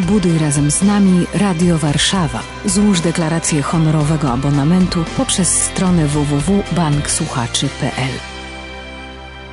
Buduj 0.00 0.38
razem 0.38 0.70
z 0.70 0.82
nami 0.82 1.26
Radio 1.34 1.78
Warszawa. 1.78 2.42
Złóż 2.64 3.00
deklarację 3.00 3.62
honorowego 3.62 4.32
abonamentu 4.32 5.04
poprzez 5.16 5.62
stronę 5.62 6.06
www.banksłuchaczy.pl. 6.06 8.12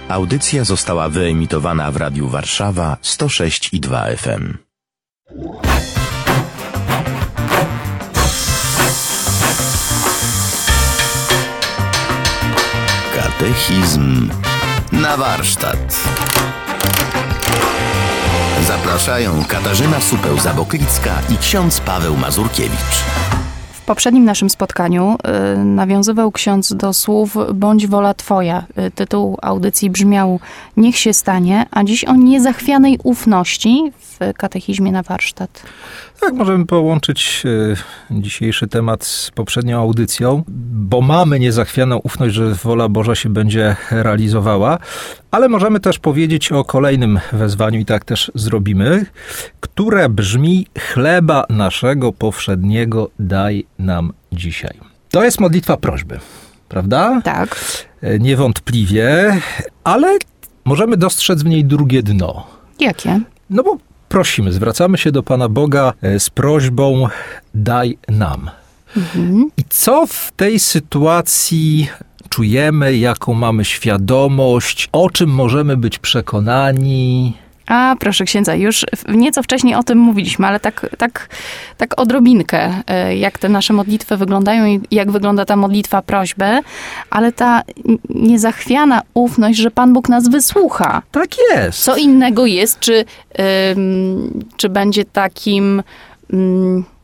Audycja 0.09 0.63
została 0.63 1.09
wyemitowana 1.09 1.91
w 1.91 1.97
Radiu 1.97 2.27
Warszawa 2.27 2.97
106 3.01 3.69
i 3.73 3.79
2 3.79 4.05
FM. 4.17 4.57
Katechizm 13.15 14.29
na 14.91 15.17
warsztat. 15.17 15.97
Zapraszają 18.87 19.45
Katarzyna 19.45 19.99
Supeł-Zaboklicka 19.99 21.33
i 21.33 21.37
ksiądz 21.37 21.81
Paweł 21.81 22.17
Mazurkiewicz. 22.17 23.03
W 23.73 23.81
poprzednim 23.85 24.25
naszym 24.25 24.49
spotkaniu 24.49 25.17
y, 25.55 25.57
nawiązywał 25.57 26.31
ksiądz 26.31 26.73
do 26.73 26.93
słów 26.93 27.37
Bądź 27.53 27.87
wola 27.87 28.13
Twoja. 28.13 28.65
Y, 28.87 28.91
tytuł 28.91 29.37
audycji 29.41 29.89
brzmiał 29.89 30.39
Niech 30.77 30.97
się 30.97 31.13
stanie, 31.13 31.65
a 31.71 31.83
dziś 31.83 32.03
o 32.05 32.15
niezachwianej 32.15 32.99
ufności 33.03 33.91
w 33.99 34.33
katechizmie 34.37 34.91
na 34.91 35.03
warsztat. 35.03 35.63
Tak, 36.19 36.33
możemy 36.33 36.65
połączyć 36.65 37.43
e, 38.11 38.21
dzisiejszy 38.21 38.67
temat 38.67 39.05
z 39.05 39.31
poprzednią 39.31 39.79
audycją, 39.79 40.43
bo 40.71 41.01
mamy 41.01 41.39
niezachwianą 41.39 41.97
ufność, 41.97 42.35
że 42.35 42.53
wola 42.53 42.89
Boża 42.89 43.15
się 43.15 43.29
będzie 43.29 43.75
realizowała, 43.91 44.77
ale 45.31 45.49
możemy 45.49 45.79
też 45.79 45.99
powiedzieć 45.99 46.51
o 46.51 46.63
kolejnym 46.63 47.19
wezwaniu 47.31 47.79
i 47.79 47.85
tak 47.85 48.05
też 48.05 48.31
zrobimy, 48.35 49.05
które 49.59 50.09
brzmi: 50.09 50.67
Chleba 50.79 51.45
naszego 51.49 52.13
powszedniego 52.13 53.09
daj 53.19 53.65
nam 53.79 54.13
dzisiaj. 54.31 54.77
To 55.11 55.23
jest 55.23 55.39
modlitwa 55.39 55.77
prośby, 55.77 56.19
prawda? 56.69 57.21
Tak. 57.23 57.59
E, 58.01 58.19
niewątpliwie, 58.19 59.37
ale 59.83 60.17
możemy 60.65 60.97
dostrzec 60.97 61.43
w 61.43 61.45
niej 61.45 61.65
drugie 61.65 62.03
dno. 62.03 62.47
Jakie? 62.79 63.19
No 63.49 63.63
bo 63.63 63.77
prosimy, 64.09 64.51
zwracamy 64.51 64.97
się 64.97 65.11
do 65.11 65.23
Pana 65.23 65.49
Boga 65.49 65.93
e, 66.01 66.19
z 66.19 66.29
prośbą: 66.29 67.07
daj 67.55 67.97
nam. 68.07 68.49
Mhm. 68.97 69.49
I 69.57 69.63
co 69.69 70.07
w 70.07 70.31
tej 70.35 70.59
sytuacji 70.59 71.89
czujemy, 72.29 72.97
jaką 72.97 73.33
mamy 73.33 73.65
świadomość, 73.65 74.89
o 74.91 75.09
czym 75.09 75.29
możemy 75.29 75.77
być 75.77 75.99
przekonani? 75.99 77.33
A, 77.67 77.95
proszę 77.99 78.25
księdza, 78.25 78.55
już 78.55 78.85
nieco 79.07 79.43
wcześniej 79.43 79.75
o 79.75 79.83
tym 79.83 79.97
mówiliśmy, 79.97 80.47
ale 80.47 80.59
tak, 80.59 80.85
tak, 80.97 81.29
tak 81.77 81.99
odrobinkę, 81.99 82.73
e, 82.87 83.17
jak 83.17 83.37
te 83.37 83.49
nasze 83.49 83.73
modlitwy 83.73 84.17
wyglądają 84.17 84.65
i 84.65 84.81
jak 84.91 85.11
wygląda 85.11 85.45
ta 85.45 85.55
modlitwa 85.55 86.01
prośby, 86.01 86.59
ale 87.09 87.31
ta 87.31 87.61
niezachwiana 88.09 89.01
ufność, 89.13 89.59
że 89.59 89.71
Pan 89.71 89.93
Bóg 89.93 90.09
nas 90.09 90.29
wysłucha. 90.29 91.01
Tak 91.11 91.29
jest. 91.51 91.79
Co 91.79 91.95
innego 91.95 92.45
jest, 92.45 92.79
czy, 92.79 93.05
ym, 93.71 94.43
czy 94.57 94.69
będzie 94.69 95.05
takim 95.05 95.83
ym, 96.33 96.79
y, 96.93 96.96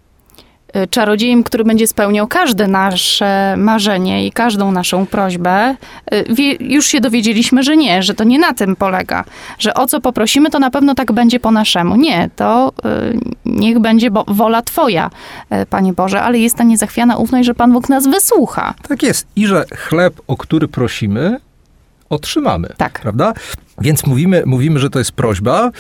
czarodziejem, 0.89 1.43
który 1.43 1.63
będzie 1.63 1.87
spełniał 1.87 2.27
każde 2.27 2.67
nasze 2.67 3.55
marzenie 3.57 4.27
i 4.27 4.31
każdą 4.31 4.71
naszą 4.71 5.05
prośbę. 5.05 5.75
Y, 6.13 6.25
Wie, 6.29 6.55
już 6.59 6.85
się 6.85 7.01
dowiedzieliśmy, 7.01 7.63
że 7.63 7.77
nie, 7.77 8.03
że 8.03 8.13
to 8.13 8.23
nie 8.23 8.39
na 8.39 8.53
tym 8.53 8.75
polega, 8.75 9.23
że 9.59 9.73
o 9.73 9.87
co 9.87 10.01
poprosimy, 10.01 10.49
to 10.49 10.59
na 10.59 10.71
pewno 10.71 10.95
tak 10.95 11.11
będzie 11.11 11.39
po 11.39 11.51
naszemu. 11.51 11.95
Nie, 11.95 12.29
to 12.35 12.71
y, 12.85 13.19
niech 13.45 13.79
będzie 13.79 14.11
bo, 14.11 14.25
wola 14.27 14.61
Twoja, 14.61 15.09
y, 15.63 15.65
Panie 15.65 15.93
Boże, 15.93 16.21
ale 16.21 16.39
jest 16.39 16.55
ta 16.55 16.63
niezachwiana 16.63 17.17
ufność, 17.17 17.45
że 17.45 17.53
Pan 17.53 17.73
Bóg 17.73 17.89
nas 17.89 18.07
wysłucha. 18.07 18.73
Tak 18.87 19.03
jest. 19.03 19.27
I 19.35 19.47
że 19.47 19.65
chleb, 19.75 20.21
o 20.27 20.37
który 20.37 20.67
prosimy, 20.67 21.39
otrzymamy. 22.09 22.67
Tak. 22.77 22.99
Prawda? 22.99 23.33
Więc 23.81 24.05
mówimy, 24.05 24.43
mówimy, 24.45 24.79
że 24.79 24.89
to 24.89 24.99
jest 24.99 25.11
prośba, 25.11 25.71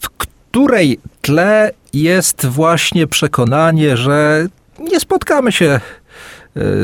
w 0.00 0.08
której 0.10 1.00
tle 1.22 1.70
jest 1.92 2.46
właśnie 2.46 3.06
przekonanie, 3.06 3.96
że 3.96 4.46
nie 4.80 5.00
spotkamy 5.00 5.52
się 5.52 5.66
e, 5.66 5.80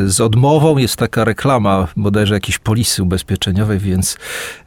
z 0.07 0.21
odmową. 0.21 0.79
Jest 0.79 0.97
taka 0.97 1.25
reklama 1.25 1.89
bodajże 1.97 2.35
jakiejś 2.35 2.59
polisy 2.59 3.03
ubezpieczeniowej, 3.03 3.79
więc 3.79 4.17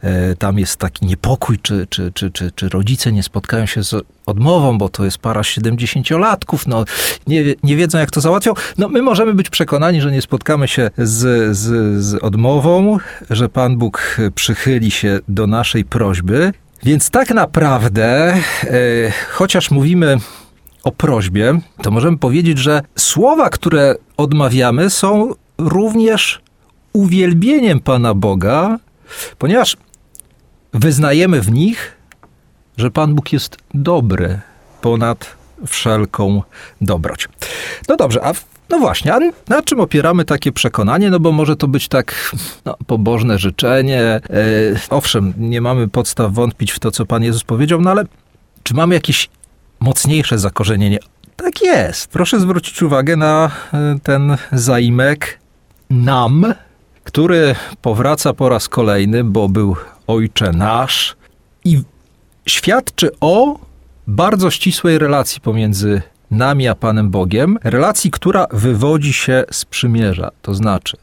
e, 0.00 0.36
tam 0.36 0.58
jest 0.58 0.76
taki 0.76 1.06
niepokój, 1.06 1.58
czy, 1.58 1.86
czy, 1.90 2.12
czy, 2.12 2.30
czy, 2.30 2.50
czy 2.50 2.68
rodzice 2.68 3.12
nie 3.12 3.22
spotkają 3.22 3.66
się 3.66 3.82
z 3.82 4.06
odmową, 4.26 4.78
bo 4.78 4.88
to 4.88 5.04
jest 5.04 5.18
para 5.18 5.40
70-latków, 5.40 6.66
no 6.66 6.84
nie, 7.26 7.44
nie 7.62 7.76
wiedzą 7.76 7.98
jak 7.98 8.10
to 8.10 8.20
załatwią. 8.20 8.54
No 8.78 8.88
my 8.88 9.02
możemy 9.02 9.34
być 9.34 9.50
przekonani, 9.50 10.00
że 10.00 10.12
nie 10.12 10.22
spotkamy 10.22 10.68
się 10.68 10.90
z, 10.98 11.56
z, 11.56 11.96
z 12.04 12.14
odmową, 12.14 12.98
że 13.30 13.48
Pan 13.48 13.76
Bóg 13.76 14.16
przychyli 14.34 14.90
się 14.90 15.20
do 15.28 15.46
naszej 15.46 15.84
prośby. 15.84 16.52
Więc 16.82 17.10
tak 17.10 17.30
naprawdę, 17.30 18.34
e, 18.34 18.40
chociaż 19.30 19.70
mówimy 19.70 20.16
o 20.84 20.92
prośbie, 20.92 21.58
to 21.82 21.90
możemy 21.90 22.18
powiedzieć, 22.18 22.58
że 22.58 22.82
słowa, 22.98 23.50
które 23.50 23.94
odmawiamy, 24.16 24.90
są 24.90 25.34
również 25.58 26.40
uwielbieniem 26.92 27.80
Pana 27.80 28.14
Boga, 28.14 28.78
ponieważ 29.38 29.76
wyznajemy 30.72 31.40
w 31.40 31.52
nich, 31.52 31.96
że 32.76 32.90
Pan 32.90 33.14
Bóg 33.14 33.32
jest 33.32 33.56
dobry 33.74 34.40
ponad 34.80 35.36
wszelką 35.66 36.42
dobroć. 36.80 37.28
No 37.88 37.96
dobrze, 37.96 38.24
a 38.24 38.32
no 38.72 38.78
właśnie, 38.78 39.32
na 39.48 39.62
czym 39.62 39.80
opieramy 39.80 40.24
takie 40.24 40.52
przekonanie? 40.52 41.10
No 41.10 41.20
bo 41.20 41.32
może 41.32 41.56
to 41.56 41.68
być 41.68 41.88
tak 41.88 42.36
no, 42.64 42.76
pobożne 42.86 43.38
życzenie. 43.38 44.00
E, 44.00 44.20
owszem, 44.90 45.32
nie 45.36 45.60
mamy 45.60 45.88
podstaw 45.88 46.32
wątpić 46.32 46.72
w 46.72 46.78
to, 46.78 46.90
co 46.90 47.06
Pan 47.06 47.22
Jezus 47.22 47.44
powiedział, 47.44 47.80
no 47.80 47.90
ale 47.90 48.04
czy 48.62 48.74
mamy 48.74 48.94
jakieś 48.94 49.28
mocniejsze 49.80 50.38
zakorzenienie? 50.38 50.98
Tak 51.36 51.62
jest. 51.62 52.10
Proszę 52.10 52.40
zwrócić 52.40 52.82
uwagę 52.82 53.16
na 53.16 53.50
e, 53.74 53.98
ten 54.02 54.36
zaimek 54.52 55.38
nam, 55.90 56.54
który 57.04 57.54
powraca 57.82 58.32
po 58.32 58.48
raz 58.48 58.68
kolejny, 58.68 59.24
bo 59.24 59.48
był 59.48 59.76
Ojcze 60.06 60.52
nasz 60.52 61.16
i 61.64 61.82
świadczy 62.46 63.10
o 63.20 63.58
bardzo 64.06 64.50
ścisłej 64.50 64.98
relacji 64.98 65.40
pomiędzy 65.40 66.02
nami 66.32 66.68
a 66.68 66.74
Panem 66.74 67.10
Bogiem, 67.10 67.58
relacji, 67.64 68.10
która 68.10 68.46
wywodzi 68.52 69.12
się 69.12 69.44
z 69.50 69.64
przymierza. 69.64 70.30
To 70.42 70.54
znaczy, 70.54 70.96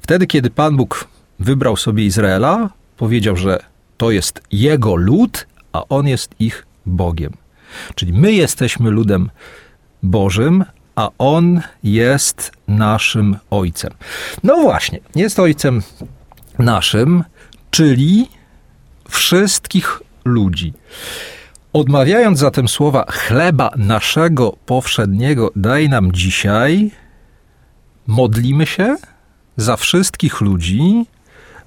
wtedy, 0.00 0.26
kiedy 0.26 0.50
Pan 0.50 0.76
Bóg 0.76 1.08
wybrał 1.38 1.76
sobie 1.76 2.04
Izraela, 2.04 2.70
powiedział, 2.96 3.36
że 3.36 3.58
to 3.96 4.10
jest 4.10 4.42
Jego 4.52 4.96
lud, 4.96 5.46
a 5.72 5.82
On 5.88 6.08
jest 6.08 6.34
ich 6.38 6.66
Bogiem. 6.86 7.32
Czyli 7.94 8.12
my 8.12 8.32
jesteśmy 8.32 8.90
ludem 8.90 9.30
Bożym, 10.02 10.64
a 10.96 11.08
On 11.18 11.60
jest 11.82 12.52
naszym 12.68 13.36
Ojcem. 13.50 13.92
No 14.42 14.56
właśnie, 14.56 15.00
jest 15.14 15.38
Ojcem 15.38 15.82
naszym, 16.58 17.24
czyli 17.70 18.28
wszystkich 19.08 20.02
ludzi. 20.24 20.72
Odmawiając 21.74 22.38
zatem 22.38 22.68
słowa 22.68 23.04
chleba 23.08 23.70
naszego 23.76 24.56
powszedniego 24.66 25.50
daj 25.56 25.88
nam 25.88 26.12
dzisiaj, 26.12 26.90
modlimy 28.06 28.66
się 28.66 28.96
za 29.56 29.76
wszystkich 29.76 30.40
ludzi, 30.40 31.06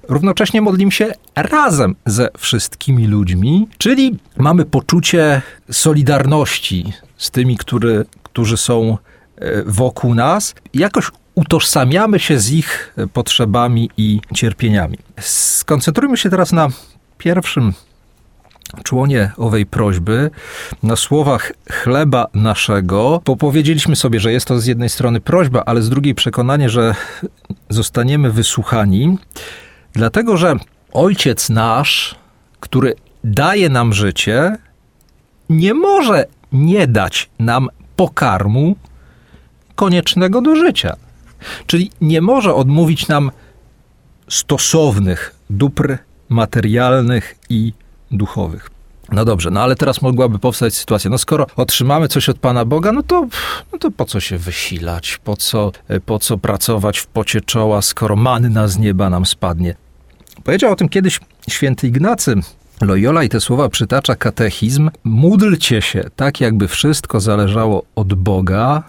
równocześnie 0.08 0.62
modlimy 0.62 0.92
się 0.92 1.12
razem 1.34 1.96
ze 2.06 2.28
wszystkimi 2.38 3.06
ludźmi, 3.06 3.68
czyli 3.78 4.18
mamy 4.36 4.64
poczucie 4.64 5.42
solidarności 5.70 6.92
z 7.16 7.30
tymi, 7.30 7.56
który, 7.56 8.04
którzy 8.22 8.56
są 8.56 8.98
e, 9.36 9.62
wokół 9.66 10.14
nas. 10.14 10.54
Jakoś 10.74 11.10
utożsamiamy 11.34 12.18
się 12.18 12.38
z 12.38 12.50
ich 12.50 12.94
potrzebami 13.12 13.90
i 13.96 14.20
cierpieniami. 14.34 14.98
Skoncentrujmy 15.20 16.16
się 16.16 16.30
teraz 16.30 16.52
na 16.52 16.68
pierwszym 17.18 17.72
członie 18.84 19.32
owej 19.36 19.66
prośby, 19.66 20.30
na 20.82 20.96
słowach 20.96 21.52
chleba 21.70 22.26
naszego, 22.34 23.22
bo 23.24 23.36
powiedzieliśmy 23.36 23.96
sobie, 23.96 24.20
że 24.20 24.32
jest 24.32 24.46
to 24.46 24.60
z 24.60 24.66
jednej 24.66 24.88
strony 24.88 25.20
prośba, 25.20 25.62
ale 25.66 25.82
z 25.82 25.90
drugiej 25.90 26.14
przekonanie, 26.14 26.70
że 26.70 26.94
zostaniemy 27.68 28.32
wysłuchani, 28.32 29.18
dlatego 29.92 30.36
że 30.36 30.56
Ojciec 30.92 31.50
nasz, 31.50 32.14
który 32.60 32.94
daje 33.24 33.68
nam 33.68 33.92
życie, 33.92 34.56
nie 35.48 35.74
może 35.74 36.26
nie 36.52 36.86
dać 36.86 37.30
nam 37.38 37.68
pokarmu 37.96 38.76
koniecznego 39.74 40.42
do 40.42 40.56
życia. 40.56 40.96
Czyli 41.66 41.90
nie 42.00 42.20
może 42.20 42.54
odmówić 42.54 43.08
nam 43.08 43.30
stosownych 44.28 45.34
dóbr 45.50 45.98
materialnych 46.28 47.34
i 47.50 47.72
duchowych. 48.10 48.70
No 49.12 49.24
dobrze, 49.24 49.50
no 49.50 49.60
ale 49.60 49.76
teraz 49.76 50.02
mogłaby 50.02 50.38
powstać 50.38 50.74
sytuacja, 50.74 51.10
no 51.10 51.18
skoro 51.18 51.46
otrzymamy 51.56 52.08
coś 52.08 52.28
od 52.28 52.38
Pana 52.38 52.64
Boga, 52.64 52.92
no 52.92 53.02
to, 53.02 53.28
no 53.72 53.78
to 53.78 53.90
po 53.90 54.04
co 54.04 54.20
się 54.20 54.38
wysilać, 54.38 55.18
po 55.24 55.36
co, 55.36 55.72
po 56.06 56.18
co 56.18 56.38
pracować 56.38 56.98
w 56.98 57.06
pocie 57.06 57.40
czoła, 57.40 57.82
skoro 57.82 58.16
manna 58.16 58.68
z 58.68 58.78
nieba 58.78 59.10
nam 59.10 59.26
spadnie. 59.26 59.74
Powiedział 60.44 60.72
o 60.72 60.76
tym 60.76 60.88
kiedyś 60.88 61.20
święty 61.48 61.88
Ignacy, 61.88 62.34
Loyola 62.80 63.22
i 63.22 63.28
te 63.28 63.40
słowa 63.40 63.68
przytacza 63.68 64.16
katechizm. 64.16 64.90
Módlcie 65.04 65.82
się 65.82 66.04
tak, 66.16 66.40
jakby 66.40 66.68
wszystko 66.68 67.20
zależało 67.20 67.82
od 67.96 68.14
Boga, 68.14 68.82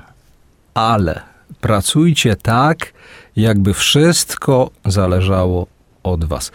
ale 0.74 1.22
pracujcie 1.62 2.36
tak, 2.36 2.94
jakby 3.36 3.74
wszystko 3.74 4.70
zależało 4.86 5.68
od 6.04 6.26
was. 6.26 6.52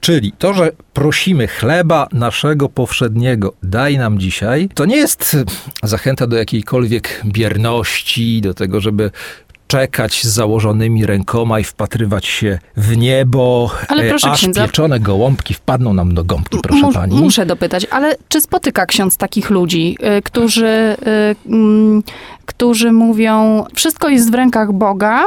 Czyli 0.00 0.32
to, 0.32 0.54
że 0.54 0.72
prosimy 0.92 1.48
chleba 1.48 2.06
naszego 2.12 2.68
powszedniego, 2.68 3.52
daj 3.62 3.98
nam 3.98 4.18
dzisiaj, 4.18 4.68
to 4.74 4.84
nie 4.84 4.96
jest 4.96 5.36
zachęta 5.82 6.26
do 6.26 6.36
jakiejkolwiek 6.36 7.22
bierności, 7.24 8.40
do 8.40 8.54
tego, 8.54 8.80
żeby 8.80 9.10
czekać 9.68 10.22
z 10.24 10.28
założonymi 10.28 11.06
rękoma 11.06 11.60
i 11.60 11.64
wpatrywać 11.64 12.26
się 12.26 12.58
w 12.76 12.96
niebo, 12.96 13.70
ale 13.88 14.02
e, 14.02 14.08
proszę 14.08 14.30
aż 14.30 14.38
księdza, 14.38 14.66
pieczone 14.66 15.00
gołąbki 15.00 15.54
wpadną 15.54 15.94
nam 15.94 16.14
do 16.14 16.24
gąbki, 16.24 16.58
proszę 16.62 16.82
mus, 16.82 16.94
pani. 16.94 17.16
Muszę 17.16 17.46
dopytać, 17.46 17.86
ale 17.90 18.16
czy 18.28 18.40
spotyka 18.40 18.86
ksiądz 18.86 19.16
takich 19.16 19.50
ludzi, 19.50 19.96
y, 20.18 20.22
którzy, 20.22 20.66
y, 20.66 21.54
y, 21.54 22.02
którzy 22.46 22.92
mówią, 22.92 23.64
wszystko 23.74 24.08
jest 24.08 24.30
w 24.30 24.34
rękach 24.34 24.72
Boga, 24.72 25.24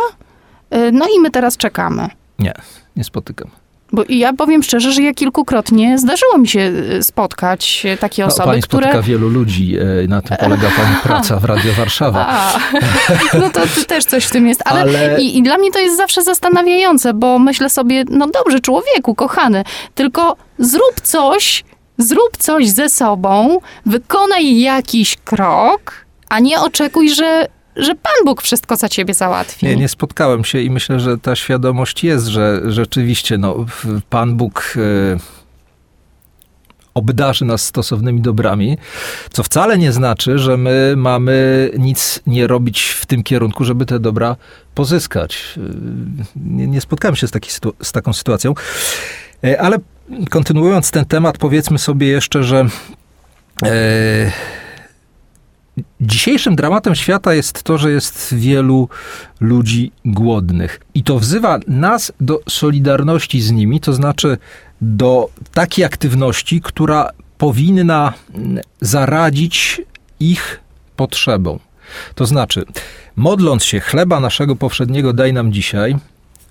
no 0.92 1.06
i 1.18 1.20
my 1.20 1.32
teraz 1.32 1.58
czekamy? 1.58 2.10
Nie, 2.40 2.54
nie 2.96 3.04
spotykam. 3.04 3.61
Bo 3.94 4.04
ja 4.10 4.34
powiem 4.34 4.64
szczerze, 4.64 4.92
że 4.92 5.02
ja 5.02 5.14
kilkukrotnie 5.14 5.98
zdarzyło 5.98 6.38
mi 6.38 6.48
się 6.48 6.60
y, 6.60 7.04
spotkać 7.04 7.88
takie 8.00 8.26
osoby, 8.26 8.50
pani 8.50 8.62
które... 8.62 8.84
spotyka 8.84 9.02
wielu 9.02 9.30
ludzi, 9.30 9.78
e, 10.04 10.08
na 10.08 10.22
tym 10.22 10.38
polega 10.38 10.70
pani 10.78 10.96
praca 11.04 11.40
w 11.40 11.46
Radio 11.46 11.74
Warszawa. 11.74 12.26
A, 12.30 12.60
no 13.40 13.50
to 13.50 13.62
też 13.88 14.06
coś 14.06 14.26
w 14.26 14.32
tym 14.32 14.48
jest. 14.48 14.62
Ale, 14.66 14.82
Ale- 14.82 15.22
I, 15.22 15.38
I 15.38 15.44
dla 15.44 15.58
mnie 15.58 15.72
to 15.72 15.80
jest 15.80 15.98
zawsze 15.98 16.24
zastanawiające, 16.24 17.14
bo 17.14 17.40
myślę 17.40 17.70
sobie, 17.70 18.04
no 18.10 18.28
dobrze, 18.28 18.60
człowieku, 18.60 19.16
kochany, 19.16 19.64
tylko 19.96 20.36
zrób 20.60 21.02
coś, 21.04 21.64
zrób 21.98 22.38
coś 22.38 22.70
ze 22.70 22.90
sobą, 22.90 23.60
wykonaj 23.86 24.60
jakiś 24.60 25.18
krok, 25.26 26.06
a 26.30 26.40
nie 26.40 26.62
oczekuj, 26.62 27.10
że, 27.10 27.48
że 27.76 27.96
Pan 27.96 28.14
Bóg 28.26 28.42
wszystko 28.42 28.76
za 28.76 28.90
ciebie 28.90 29.14
załatwi. 29.14 29.66
Nie, 29.66 29.76
nie 29.76 29.88
spotkałem 29.90 30.44
się 30.44 30.62
i 30.62 30.70
myślę, 30.70 31.00
że 31.00 31.18
ta 31.18 31.36
świadomość 31.36 32.04
jest, 32.04 32.28
że 32.28 32.62
rzeczywiście 32.66 33.38
no, 33.38 33.66
Pan 34.10 34.36
Bóg 34.36 34.74
e, 34.78 35.42
obdarzy 36.94 37.46
nas 37.46 37.66
stosownymi 37.66 38.22
dobrami, 38.22 38.78
co 39.32 39.44
wcale 39.44 39.78
nie 39.78 39.92
znaczy, 39.92 40.40
że 40.40 40.58
my 40.58 40.94
mamy 40.98 41.70
nic 41.78 42.20
nie 42.28 42.48
robić 42.48 42.82
w 42.84 43.06
tym 43.06 43.24
kierunku, 43.24 43.64
żeby 43.66 43.86
te 43.86 44.00
dobra 44.00 44.36
pozyskać. 44.76 45.44
E, 45.58 45.62
Nie, 46.36 46.68
nie 46.68 46.82
spotkałem 46.82 47.16
się 47.16 47.28
z, 47.28 47.32
taki, 47.32 47.52
z 47.82 47.92
taką 47.92 48.14
sytuacją. 48.14 48.54
E, 49.44 49.62
Ale 49.62 49.78
kontynuując 50.30 50.92
ten 50.92 51.06
temat, 51.06 51.38
powiedzmy 51.38 51.80
sobie 51.80 52.08
jeszcze, 52.08 52.44
że 52.44 52.66
Dzisiejszym 56.02 56.56
dramatem 56.56 56.96
świata 56.96 57.34
jest 57.34 57.64
to, 57.64 57.78
że 57.78 57.92
jest 57.92 58.36
wielu 58.36 58.90
ludzi 59.40 59.92
głodnych. 60.06 60.80
I 60.94 61.04
to 61.04 61.20
wzywa 61.20 61.60
nas 61.68 62.12
do 62.22 62.40
solidarności 62.50 63.42
z 63.42 63.52
nimi, 63.52 63.80
to 63.80 63.94
znaczy 63.94 64.38
do 64.82 65.30
takiej 65.54 65.86
aktywności, 65.86 66.62
która 66.62 67.10
powinna 67.38 68.14
zaradzić 68.82 69.82
ich 70.20 70.60
potrzebom. 70.96 71.60
To 72.16 72.26
znaczy, 72.26 72.66
modląc 73.16 73.64
się, 73.64 73.80
chleba 73.80 74.20
naszego 74.20 74.56
powszedniego 74.56 75.14
daj 75.14 75.34
nam 75.34 75.54
dzisiaj, 75.54 75.96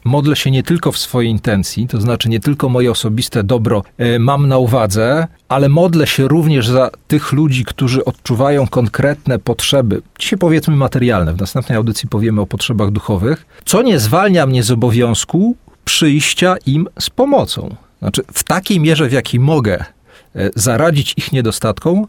modlę 0.05 0.37
się 0.37 0.51
nie 0.51 0.63
tylko 0.63 0.93
w 0.93 0.99
swojej 0.99 1.31
intencji, 1.31 1.89
to 1.89 2.01
znaczy 2.01 2.29
nie 2.29 2.41
tylko 2.41 2.69
moje 2.69 2.91
osobiste 2.91 3.45
dobro 3.45 3.83
e, 3.99 4.19
mam 4.19 4.49
na 4.49 4.59
uwadze, 4.59 5.27
ale 5.49 5.69
modlę 5.69 6.07
się 6.07 6.29
również 6.29 6.69
za 6.69 6.91
tych 7.09 7.33
ludzi, 7.33 7.65
którzy 7.65 8.05
odczuwają 8.05 8.67
konkretne 8.67 9.39
potrzeby, 9.39 10.03
dzisiaj 10.19 10.39
powiedzmy 10.39 10.77
materialne, 10.77 11.33
w 11.33 11.41
następnej 11.41 11.77
audycji 11.77 12.09
powiemy 12.09 12.41
o 12.41 12.47
potrzebach 12.47 12.91
duchowych, 12.91 13.47
co 13.65 13.83
nie 13.83 13.99
zwalnia 13.99 14.47
mnie 14.47 14.63
z 14.63 14.71
obowiązku 14.71 15.57
przyjścia 15.85 16.55
im 16.67 16.89
z 16.99 17.11
pomocą. 17.11 17.75
Znaczy, 17.99 18.23
w 18.33 18.45
takiej 18.45 18.81
mierze, 18.81 19.09
w 19.09 19.13
jakiej 19.13 19.41
mogę 19.41 19.85
e, 20.35 20.51
zaradzić 20.57 21.15
ich 21.17 21.33
niedostatkom, 21.33 22.07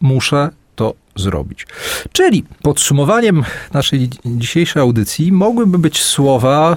muszę 0.00 0.50
to 0.80 0.94
zrobić. 1.16 1.66
Czyli 2.12 2.44
podsumowaniem 2.62 3.44
naszej 3.72 4.10
dzisiejszej 4.24 4.82
audycji 4.82 5.32
mogłyby 5.32 5.78
być 5.78 6.02
słowa, 6.02 6.76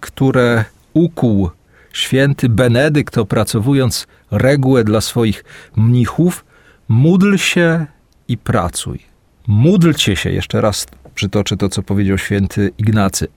które 0.00 0.64
ukuł 0.94 1.50
święty 1.92 2.48
Benedykt, 2.48 3.18
opracowując 3.18 4.06
regułę 4.30 4.84
dla 4.84 5.00
swoich 5.00 5.44
mnichów: 5.76 6.44
módl 6.88 7.36
się 7.36 7.86
i 8.28 8.38
pracuj. 8.38 8.98
Módlcie 9.46 10.16
się, 10.16 10.30
jeszcze 10.30 10.60
raz 10.60 10.86
przytoczę 11.14 11.56
to, 11.56 11.68
co 11.68 11.82
powiedział 11.82 12.18
święty 12.18 12.70
Ignacy. 12.78 13.28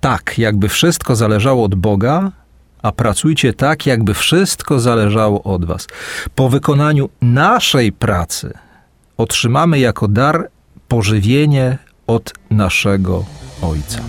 Tak, 0.00 0.38
jakby 0.38 0.68
wszystko 0.68 1.16
zależało 1.16 1.64
od 1.64 1.74
Boga, 1.74 2.32
a 2.82 2.92
pracujcie 2.92 3.52
tak, 3.52 3.86
jakby 3.86 4.14
wszystko 4.14 4.80
zależało 4.80 5.42
od 5.42 5.64
Was. 5.64 5.86
Po 6.34 6.48
wykonaniu 6.48 7.08
naszej 7.22 7.92
pracy 7.92 8.65
otrzymamy 9.16 9.78
jako 9.78 10.08
dar 10.08 10.50
pożywienie 10.88 11.78
od 12.06 12.32
naszego 12.50 13.24
Ojca. 13.62 14.00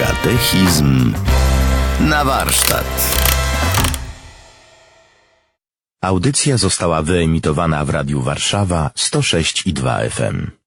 Katechizm 0.00 1.14
na 2.00 2.24
warsztat. 2.24 2.84
Audycja 6.02 6.56
została 6.56 7.02
wyemitowana 7.02 7.84
w 7.84 7.90
Radiu 7.90 8.20
Warszawa 8.20 8.90
106 8.94 9.66
i 9.66 9.72
2 9.72 9.98
FM. 10.10 10.63